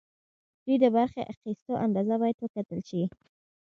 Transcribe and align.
دوی 0.63 0.75
د 0.83 0.85
برخې 0.95 1.21
اخیستلو 1.33 1.73
اندازه 1.85 2.15
باید 2.21 2.37
وکتل 2.39 2.79
شي. 2.89 3.03